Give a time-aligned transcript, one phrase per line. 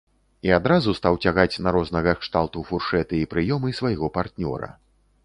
[0.47, 4.73] І адразу стаў цягаць на рознага кшталту фуршэты і прыёмы свайго партнёра.